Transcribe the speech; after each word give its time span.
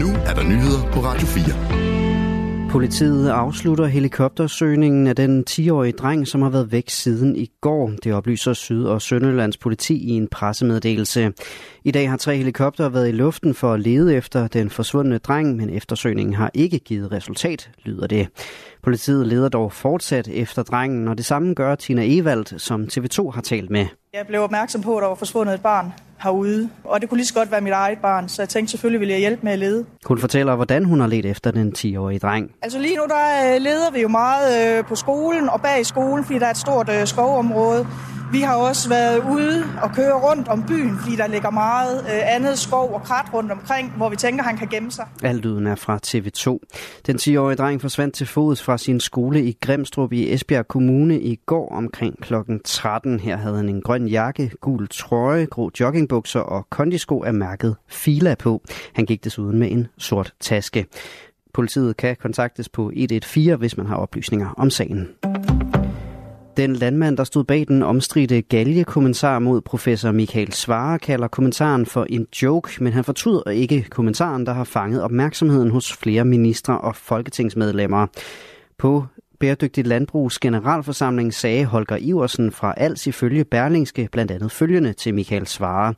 Nu 0.00 0.08
er 0.26 0.34
der 0.34 0.42
nyheder 0.42 0.92
på 0.92 1.00
Radio 1.00 1.26
4. 1.26 2.70
Politiet 2.70 3.28
afslutter 3.28 3.86
helikoptersøgningen 3.86 5.06
af 5.06 5.16
den 5.16 5.44
10-årige 5.50 5.92
dreng, 5.92 6.28
som 6.28 6.42
har 6.42 6.50
været 6.50 6.72
væk 6.72 6.90
siden 6.90 7.36
i 7.36 7.50
går. 7.60 7.92
Det 8.04 8.12
oplyser 8.12 8.52
Syd- 8.52 8.84
og 8.84 9.02
Sønderlands 9.02 9.56
politi 9.56 9.94
i 9.94 10.10
en 10.10 10.28
pressemeddelelse. 10.28 11.32
I 11.84 11.90
dag 11.90 12.10
har 12.10 12.16
tre 12.16 12.36
helikopter 12.36 12.88
været 12.88 13.08
i 13.08 13.12
luften 13.12 13.54
for 13.54 13.72
at 13.72 13.80
lede 13.80 14.14
efter 14.14 14.48
den 14.48 14.70
forsvundne 14.70 15.18
dreng, 15.18 15.56
men 15.56 15.70
eftersøgningen 15.70 16.34
har 16.34 16.50
ikke 16.54 16.78
givet 16.78 17.12
resultat, 17.12 17.70
lyder 17.84 18.06
det. 18.06 18.28
Politiet 18.82 19.26
leder 19.26 19.48
dog 19.48 19.72
fortsat 19.72 20.28
efter 20.28 20.62
drengen, 20.62 21.08
og 21.08 21.16
det 21.18 21.24
samme 21.24 21.54
gør 21.54 21.74
Tina 21.74 22.02
Evald, 22.06 22.58
som 22.58 22.88
TV2 22.92 23.30
har 23.30 23.42
talt 23.42 23.70
med. 23.70 23.86
Jeg 24.16 24.26
blev 24.26 24.42
opmærksom 24.42 24.82
på, 24.82 24.96
at 24.96 25.02
der 25.02 25.08
var 25.08 25.14
forsvundet 25.14 25.54
et 25.54 25.60
barn 25.60 25.92
herude, 26.22 26.68
og 26.84 27.00
det 27.00 27.08
kunne 27.08 27.18
lige 27.18 27.26
så 27.26 27.34
godt 27.34 27.50
være 27.50 27.60
mit 27.60 27.72
eget 27.72 27.98
barn, 27.98 28.28
så 28.28 28.42
jeg 28.42 28.48
tænkte 28.48 28.70
selvfølgelig, 28.70 29.00
ville 29.00 29.12
jeg 29.12 29.20
hjælpe 29.20 29.40
med 29.42 29.52
at 29.52 29.58
lede. 29.58 29.84
Hun 30.06 30.18
fortæller, 30.18 30.54
hvordan 30.54 30.84
hun 30.84 31.00
har 31.00 31.06
let 31.06 31.26
efter 31.26 31.50
den 31.50 31.74
10-årige 31.78 32.18
dreng. 32.18 32.50
Altså 32.62 32.78
lige 32.78 32.96
nu, 32.96 33.02
der 33.08 33.54
øh, 33.54 33.62
leder 33.62 33.90
vi 33.92 34.00
jo 34.00 34.08
meget 34.08 34.78
øh, 34.78 34.84
på 34.84 34.94
skolen 34.94 35.48
og 35.48 35.60
bag 35.62 35.86
skolen, 35.86 36.24
fordi 36.24 36.38
der 36.38 36.46
er 36.46 36.50
et 36.50 36.56
stort 36.56 36.90
øh, 37.00 37.06
skovområde. 37.06 37.86
Vi 38.32 38.40
har 38.40 38.56
også 38.56 38.88
været 38.88 39.22
ude 39.30 39.64
og 39.82 39.90
køre 39.94 40.14
rundt 40.14 40.48
om 40.48 40.64
byen, 40.68 40.98
fordi 40.98 41.16
der 41.16 41.26
ligger 41.26 41.50
meget 41.50 42.00
øh, 42.00 42.34
andet 42.34 42.58
skov 42.58 42.94
og 42.94 43.02
krat 43.02 43.34
rundt 43.34 43.52
omkring, 43.52 43.92
hvor 43.96 44.08
vi 44.08 44.16
tænker, 44.16 44.44
han 44.44 44.56
kan 44.56 44.68
gemme 44.68 44.90
sig. 44.90 45.06
Alt 45.22 45.42
lyden 45.42 45.66
er 45.66 45.74
fra 45.74 45.98
TV2. 46.06 46.58
Den 47.06 47.16
10-årige 47.16 47.56
dreng 47.56 47.80
forsvandt 47.80 48.14
til 48.14 48.26
fods 48.26 48.62
fra 48.62 48.78
sin 48.78 49.00
skole 49.00 49.42
i 49.42 49.56
Grimstrup 49.60 50.12
i 50.12 50.32
Esbjerg 50.32 50.68
Kommune 50.68 51.20
i 51.20 51.40
går 51.46 51.72
omkring 51.72 52.20
kl. 52.20 52.34
13. 52.64 53.20
Her 53.20 53.36
havde 53.36 53.56
han 53.56 53.68
en 53.68 53.82
grøn 53.82 54.08
jakke, 54.08 54.50
gul 54.60 54.88
trøje, 54.88 55.46
grå 55.46 55.70
joggingbukser 55.80 56.40
og 56.40 56.66
kondisko 56.70 57.22
af 57.22 57.34
mærket 57.34 57.76
Fila 57.88 58.34
på. 58.34 58.62
Han 58.92 59.06
gik 59.06 59.24
desuden 59.24 59.58
med 59.58 59.70
en 59.70 59.86
sort 59.98 60.34
taske. 60.40 60.86
Politiet 61.54 61.96
kan 61.96 62.16
kontaktes 62.16 62.68
på 62.68 62.90
114, 62.94 63.58
hvis 63.58 63.76
man 63.76 63.86
har 63.86 63.96
oplysninger 63.96 64.54
om 64.56 64.70
sagen. 64.70 65.08
Den 66.56 66.76
landmand, 66.76 67.16
der 67.16 67.24
stod 67.24 67.44
bag 67.44 67.64
den 67.68 67.82
omstridte 67.82 68.42
galge-kommentar 68.42 69.38
mod 69.38 69.60
professor 69.60 70.12
Michael 70.12 70.52
Svare, 70.52 70.98
kalder 70.98 71.28
kommentaren 71.28 71.86
for 71.86 72.06
en 72.08 72.26
joke, 72.42 72.84
men 72.84 72.92
han 72.92 73.04
fortryder 73.04 73.50
ikke 73.50 73.86
kommentaren, 73.90 74.46
der 74.46 74.52
har 74.52 74.64
fanget 74.64 75.02
opmærksomheden 75.02 75.70
hos 75.70 75.92
flere 75.92 76.24
ministre 76.24 76.80
og 76.80 76.96
folketingsmedlemmer. 76.96 78.06
På 78.78 79.04
Bæredygtigt 79.40 79.86
Landbrugs 79.86 80.38
generalforsamling 80.38 81.34
sagde 81.34 81.64
Holger 81.64 81.96
Iversen 81.96 82.52
fra 82.52 82.74
Als 82.76 83.06
ifølge 83.06 83.44
Berlingske 83.44 84.08
blandt 84.12 84.30
andet 84.30 84.52
følgende 84.52 84.92
til 84.92 85.14
Michael 85.14 85.46
Svare. 85.46 85.94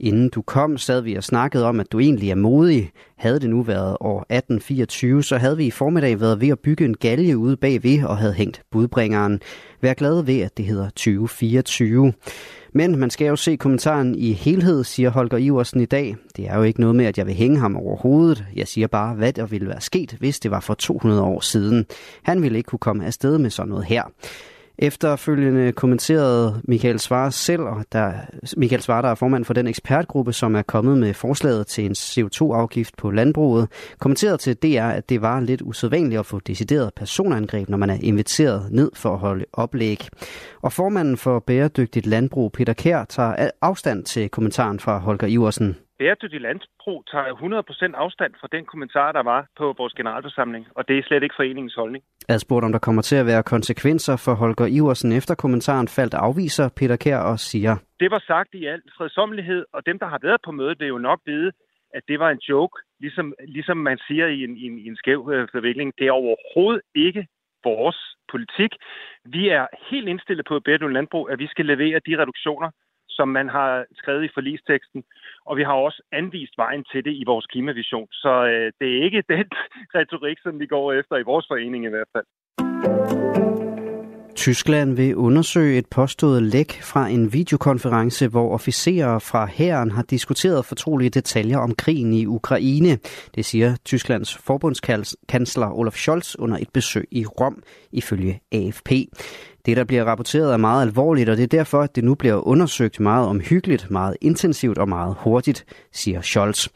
Inden 0.00 0.28
du 0.28 0.42
kom, 0.42 0.78
sad 0.78 1.00
vi 1.00 1.14
og 1.14 1.24
snakkede 1.24 1.66
om, 1.66 1.80
at 1.80 1.92
du 1.92 1.98
egentlig 1.98 2.30
er 2.30 2.34
modig. 2.34 2.90
Havde 3.18 3.40
det 3.40 3.50
nu 3.50 3.62
været 3.62 3.96
år 4.00 4.20
1824, 4.20 5.22
så 5.22 5.36
havde 5.36 5.56
vi 5.56 5.66
i 5.66 5.70
formiddag 5.70 6.20
været 6.20 6.40
ved 6.40 6.48
at 6.48 6.58
bygge 6.58 6.84
en 6.84 6.96
galge 6.96 7.36
ude 7.38 7.56
bagved 7.56 8.04
og 8.04 8.18
havde 8.18 8.32
hængt 8.32 8.62
budbringeren. 8.70 9.40
Vær 9.80 9.94
glad 9.94 10.22
ved, 10.22 10.40
at 10.40 10.56
det 10.56 10.64
hedder 10.64 10.90
2024. 10.90 12.12
Men 12.72 12.98
man 12.98 13.10
skal 13.10 13.26
jo 13.26 13.36
se 13.36 13.56
kommentaren 13.56 14.14
i 14.14 14.32
helhed, 14.32 14.84
siger 14.84 15.10
Holger 15.10 15.36
Iversen 15.38 15.80
i 15.80 15.84
dag. 15.84 16.16
Det 16.36 16.48
er 16.48 16.56
jo 16.56 16.62
ikke 16.62 16.80
noget 16.80 16.96
med, 16.96 17.04
at 17.04 17.18
jeg 17.18 17.26
vil 17.26 17.34
hænge 17.34 17.58
ham 17.58 17.76
over 17.76 17.96
hovedet. 17.96 18.44
Jeg 18.56 18.68
siger 18.68 18.86
bare, 18.86 19.14
hvad 19.14 19.32
der 19.32 19.46
ville 19.46 19.68
være 19.68 19.80
sket, 19.80 20.16
hvis 20.18 20.40
det 20.40 20.50
var 20.50 20.60
for 20.60 20.74
200 20.74 21.22
år 21.22 21.40
siden. 21.40 21.86
Han 22.22 22.42
ville 22.42 22.58
ikke 22.58 22.68
kunne 22.68 22.78
komme 22.78 23.06
afsted 23.06 23.38
med 23.38 23.50
sådan 23.50 23.68
noget 23.68 23.84
her. 23.84 24.02
Efterfølgende 24.78 25.72
kommenterede 25.72 26.60
Michael 26.64 26.98
Svare 26.98 27.32
selv, 27.32 27.62
og 27.62 27.84
der, 27.92 28.12
Michael 28.56 28.82
Svare, 28.82 29.02
der 29.02 29.08
er 29.08 29.14
formand 29.14 29.44
for 29.44 29.54
den 29.54 29.66
ekspertgruppe, 29.66 30.32
som 30.32 30.54
er 30.54 30.62
kommet 30.62 30.98
med 30.98 31.14
forslaget 31.14 31.66
til 31.66 31.84
en 31.84 31.92
CO2-afgift 31.92 32.96
på 32.96 33.10
landbruget, 33.10 33.68
kommenterede 33.98 34.36
til 34.36 34.56
DR, 34.56 34.88
at 34.88 35.08
det 35.08 35.22
var 35.22 35.40
lidt 35.40 35.62
usædvanligt 35.62 36.18
at 36.18 36.26
få 36.26 36.40
decideret 36.40 36.94
personangreb, 36.94 37.68
når 37.68 37.78
man 37.78 37.90
er 37.90 37.98
inviteret 38.00 38.72
ned 38.72 38.90
for 38.94 39.12
at 39.12 39.18
holde 39.18 39.44
oplæg. 39.52 40.08
Og 40.62 40.72
formanden 40.72 41.16
for 41.16 41.38
Bæredygtigt 41.38 42.06
Landbrug, 42.06 42.52
Peter 42.52 42.72
Kær, 42.72 43.04
tager 43.04 43.50
afstand 43.62 44.04
til 44.04 44.28
kommentaren 44.28 44.80
fra 44.80 44.98
Holger 44.98 45.26
Iversen 45.26 45.76
bæredygtig 45.98 46.40
landbrug 46.40 47.04
tager 47.10 47.26
100% 47.94 47.96
afstand 48.04 48.32
fra 48.40 48.48
den 48.52 48.64
kommentar, 48.64 49.12
der 49.12 49.22
var 49.22 49.46
på 49.56 49.74
vores 49.78 49.92
generalforsamling, 49.92 50.66
og 50.76 50.88
det 50.88 50.98
er 50.98 51.02
slet 51.02 51.22
ikke 51.22 51.34
foreningens 51.38 51.74
holdning. 51.74 52.04
Adspurgt 52.28 52.64
om 52.64 52.72
der 52.72 52.78
kommer 52.78 53.02
til 53.02 53.16
at 53.16 53.26
være 53.26 53.42
konsekvenser 53.42 54.16
for 54.24 54.34
Holger 54.34 54.66
Iversen 54.78 55.12
efter 55.12 55.34
kommentaren 55.34 55.88
faldt 55.88 56.14
afviser 56.14 56.68
Peter 56.76 56.96
Kær 56.96 57.18
og 57.18 57.38
siger. 57.38 57.76
Det 58.00 58.10
var 58.10 58.22
sagt 58.26 58.54
i 58.54 58.66
al 58.66 58.82
fredsommelighed, 58.96 59.64
og 59.72 59.86
dem, 59.86 59.98
der 59.98 60.06
har 60.06 60.18
været 60.22 60.40
på 60.44 60.50
mødet, 60.52 60.80
vil 60.80 60.88
jo 60.88 60.98
nok 60.98 61.20
vide, 61.26 61.52
at 61.94 62.02
det 62.08 62.18
var 62.18 62.30
en 62.30 62.38
joke, 62.48 62.76
ligesom, 63.00 63.34
ligesom 63.48 63.76
man 63.76 63.98
siger 64.06 64.26
i 64.26 64.44
en, 64.44 64.56
i 64.56 64.64
en, 64.66 64.78
i 64.78 64.86
en 64.86 64.96
skæv 64.96 65.30
øh, 65.32 65.48
forvikling. 65.52 65.92
Det 65.98 66.06
er 66.06 66.12
overhovedet 66.12 66.82
ikke 66.94 67.26
vores 67.64 67.98
politik. 68.32 68.72
Vi 69.24 69.42
er 69.48 69.66
helt 69.90 70.08
indstillet 70.08 70.46
på 70.48 70.60
bæredygtig 70.60 70.96
landbrug, 70.98 71.30
at 71.30 71.38
vi 71.38 71.46
skal 71.46 71.66
levere 71.66 72.00
de 72.06 72.18
reduktioner, 72.22 72.70
som 73.16 73.28
man 73.28 73.48
har 73.48 73.84
skrevet 74.00 74.24
i 74.24 74.34
forlisteksten, 74.34 75.04
og 75.48 75.56
vi 75.56 75.62
har 75.62 75.72
også 75.86 76.02
anvist 76.12 76.54
vejen 76.56 76.84
til 76.92 77.04
det 77.04 77.14
i 77.22 77.24
vores 77.26 77.46
klimavision. 77.46 78.08
Så 78.12 78.32
øh, 78.52 78.72
det 78.80 78.88
er 78.88 79.04
ikke 79.04 79.24
den 79.28 79.48
retorik, 79.98 80.38
som 80.42 80.60
vi 80.60 80.66
går 80.66 80.92
efter 80.92 81.16
i 81.16 81.28
vores 81.30 81.46
forening 81.50 81.84
i 81.84 81.88
hvert 81.88 82.10
fald. 82.14 82.26
Tyskland 84.36 84.94
vil 84.96 85.16
undersøge 85.16 85.78
et 85.78 85.86
påstået 85.86 86.42
læk 86.42 86.82
fra 86.82 87.08
en 87.08 87.32
videokonference, 87.32 88.28
hvor 88.28 88.54
officerer 88.54 89.18
fra 89.18 89.46
hæren 89.46 89.90
har 89.90 90.02
diskuteret 90.02 90.64
fortrolige 90.64 91.10
detaljer 91.10 91.58
om 91.58 91.74
krigen 91.74 92.12
i 92.12 92.26
Ukraine. 92.26 92.98
Det 93.34 93.44
siger 93.44 93.76
Tysklands 93.84 94.36
forbundskansler 94.36 95.78
Olaf 95.78 95.92
Scholz 95.92 96.34
under 96.34 96.56
et 96.56 96.68
besøg 96.72 97.08
i 97.10 97.26
Rom, 97.26 97.62
ifølge 97.92 98.40
AFP. 98.52 98.90
Det, 99.66 99.76
der 99.76 99.84
bliver 99.84 100.04
rapporteret, 100.04 100.52
er 100.52 100.56
meget 100.56 100.82
alvorligt, 100.82 101.28
og 101.28 101.36
det 101.36 101.42
er 101.42 101.58
derfor, 101.58 101.80
at 101.80 101.96
det 101.96 102.04
nu 102.04 102.14
bliver 102.14 102.46
undersøgt 102.46 103.00
meget 103.00 103.28
omhyggeligt, 103.28 103.90
meget 103.90 104.16
intensivt 104.20 104.78
og 104.78 104.88
meget 104.88 105.16
hurtigt, 105.18 105.64
siger 105.92 106.20
Scholz. 106.20 106.68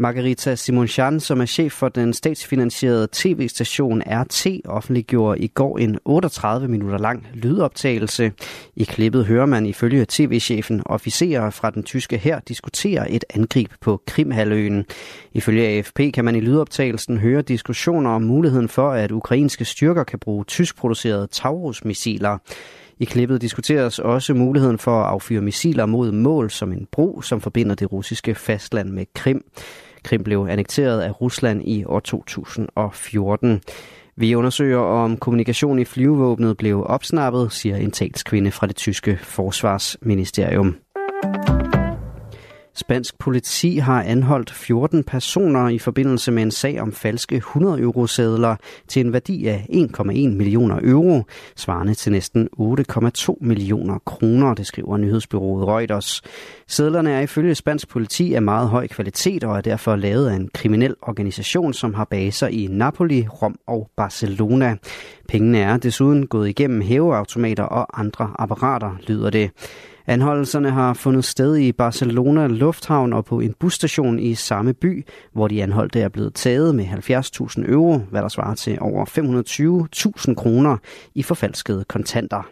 Margarita 0.00 0.54
Simonchan, 0.54 1.20
som 1.20 1.40
er 1.40 1.46
chef 1.46 1.72
for 1.72 1.88
den 1.88 2.12
statsfinansierede 2.12 3.08
tv-station 3.12 4.02
RT, 4.06 4.46
offentliggjorde 4.64 5.38
i 5.38 5.46
går 5.46 5.78
en 5.78 5.98
38 6.04 6.68
minutter 6.68 6.98
lang 6.98 7.26
lydoptagelse. 7.34 8.32
I 8.76 8.84
klippet 8.84 9.26
hører 9.26 9.46
man 9.46 9.66
ifølge 9.66 10.06
tv-chefen 10.08 10.82
officerer 10.86 11.50
fra 11.50 11.70
den 11.70 11.82
tyske 11.82 12.18
her 12.18 12.40
diskutere 12.40 13.10
et 13.10 13.24
angreb 13.34 13.70
på 13.80 14.02
Krimhaløen. 14.06 14.84
Ifølge 15.32 15.66
AFP 15.66 16.00
kan 16.14 16.24
man 16.24 16.36
i 16.36 16.40
lydoptagelsen 16.40 17.18
høre 17.18 17.42
diskussioner 17.42 18.10
om 18.10 18.22
muligheden 18.22 18.68
for, 18.68 18.90
at 18.90 19.12
ukrainske 19.12 19.64
styrker 19.64 20.04
kan 20.04 20.18
bruge 20.18 20.44
tyskproducerede 20.44 21.26
Taurus-missiler. 21.26 22.38
I 22.98 23.04
klippet 23.04 23.42
diskuteres 23.42 23.98
også 23.98 24.34
muligheden 24.34 24.78
for 24.78 25.00
at 25.00 25.06
affyre 25.06 25.40
missiler 25.40 25.86
mod 25.86 26.12
mål 26.12 26.50
som 26.50 26.72
en 26.72 26.86
bro, 26.92 27.20
som 27.20 27.40
forbinder 27.40 27.74
det 27.74 27.92
russiske 27.92 28.34
fastland 28.34 28.90
med 28.90 29.06
Krim. 29.14 29.44
Krim 30.02 30.24
blev 30.24 30.46
annekteret 30.50 31.00
af 31.00 31.20
Rusland 31.20 31.62
i 31.64 31.84
år 31.84 32.00
2014. 32.00 33.60
Vi 34.16 34.34
undersøger, 34.34 34.78
om 34.78 35.16
kommunikation 35.16 35.78
i 35.78 35.84
flyvevåbnet 35.84 36.56
blev 36.56 36.84
opsnappet, 36.86 37.52
siger 37.52 37.76
en 37.76 37.90
talskvinde 37.90 38.50
fra 38.50 38.66
det 38.66 38.76
tyske 38.76 39.18
forsvarsministerium. 39.22 40.76
Spansk 42.88 43.18
politi 43.18 43.76
har 43.76 44.02
anholdt 44.02 44.50
14 44.50 45.04
personer 45.04 45.68
i 45.68 45.78
forbindelse 45.78 46.32
med 46.32 46.42
en 46.42 46.50
sag 46.50 46.80
om 46.80 46.92
falske 46.92 47.36
100 47.36 47.80
eurosedler 47.80 48.56
til 48.88 49.06
en 49.06 49.12
værdi 49.12 49.46
af 49.46 49.66
1,1 49.70 50.04
millioner 50.12 50.78
euro, 50.82 51.22
svarende 51.56 51.94
til 51.94 52.12
næsten 52.12 52.48
8,2 52.60 53.36
millioner 53.40 53.98
kroner, 54.06 54.54
det 54.54 54.66
skriver 54.66 54.96
nyhedsbyrået 54.96 55.68
Reuters. 55.68 56.22
Sedlerne 56.66 57.10
er 57.10 57.20
ifølge 57.20 57.54
spansk 57.54 57.88
politi 57.88 58.34
af 58.34 58.42
meget 58.42 58.68
høj 58.68 58.86
kvalitet 58.86 59.44
og 59.44 59.56
er 59.56 59.60
derfor 59.60 59.96
lavet 59.96 60.28
af 60.28 60.34
en 60.34 60.48
kriminel 60.54 60.94
organisation, 61.02 61.72
som 61.72 61.94
har 61.94 62.04
baser 62.04 62.48
i 62.48 62.68
Napoli, 62.70 63.26
Rom 63.42 63.58
og 63.66 63.90
Barcelona. 63.96 64.76
Pengene 65.28 65.58
er 65.58 65.76
desuden 65.76 66.26
gået 66.26 66.48
igennem 66.48 66.80
hæveautomater 66.80 67.64
og 67.64 68.00
andre 68.00 68.30
apparater, 68.38 68.96
lyder 69.06 69.30
det. 69.30 69.50
Anholdelserne 70.08 70.70
har 70.70 70.94
fundet 70.94 71.24
sted 71.24 71.56
i 71.56 71.72
Barcelona 71.72 72.46
Lufthavn 72.46 73.12
og 73.12 73.24
på 73.24 73.40
en 73.40 73.54
busstation 73.60 74.18
i 74.18 74.34
samme 74.34 74.74
by, 74.74 75.06
hvor 75.32 75.48
de 75.48 75.62
anholdte 75.62 76.00
er 76.00 76.08
blevet 76.08 76.34
taget 76.34 76.74
med 76.74 76.84
70.000 76.84 77.70
euro, 77.70 77.98
hvad 77.98 78.22
der 78.22 78.28
svarer 78.28 78.54
til 78.54 78.78
over 78.80 79.04
520.000 80.28 80.34
kroner 80.34 80.76
i 81.14 81.22
forfalskede 81.22 81.84
kontanter. 81.84 82.42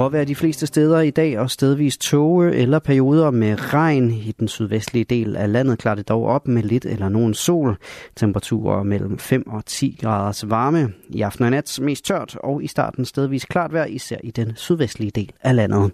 Gråvejr 0.00 0.24
de 0.24 0.34
fleste 0.34 0.66
steder 0.66 1.00
i 1.00 1.10
dag 1.10 1.38
og 1.38 1.50
stedvis 1.50 1.98
tåge 1.98 2.52
eller 2.52 2.78
perioder 2.78 3.30
med 3.30 3.72
regn. 3.74 4.10
I 4.10 4.34
den 4.38 4.48
sydvestlige 4.48 5.04
del 5.04 5.36
af 5.36 5.52
landet 5.52 5.78
klarer 5.78 5.94
det 5.94 6.08
dog 6.08 6.26
op 6.26 6.48
med 6.48 6.62
lidt 6.62 6.84
eller 6.84 7.08
nogen 7.08 7.34
sol. 7.34 7.76
Temperaturer 8.16 8.82
mellem 8.82 9.18
5 9.18 9.46
og 9.46 9.66
10 9.66 9.98
graders 10.02 10.50
varme. 10.50 10.92
I 11.08 11.20
aften 11.20 11.44
og 11.44 11.50
nat 11.50 11.78
mest 11.82 12.04
tørt 12.04 12.36
og 12.36 12.64
i 12.64 12.66
starten 12.66 13.04
stedvis 13.04 13.44
klart 13.44 13.72
vejr, 13.72 13.84
især 13.84 14.16
i 14.24 14.30
den 14.30 14.52
sydvestlige 14.56 15.10
del 15.10 15.32
af 15.42 15.56
landet. 15.56 15.92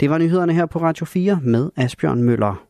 Det 0.00 0.10
var 0.10 0.18
nyhederne 0.18 0.54
her 0.54 0.66
på 0.66 0.78
Radio 0.78 1.06
4 1.06 1.40
med 1.42 1.70
Asbjørn 1.76 2.22
Møller. 2.22 2.69